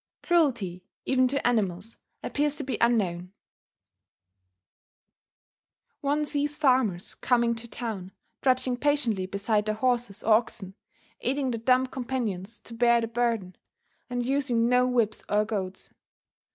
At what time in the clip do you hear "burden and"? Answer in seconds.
13.07-14.25